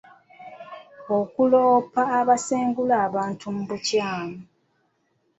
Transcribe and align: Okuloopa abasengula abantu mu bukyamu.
Okuloopa 1.17 2.03
abasengula 2.19 2.95
abantu 3.07 3.45
mu 3.55 3.63
bukyamu. 3.69 4.37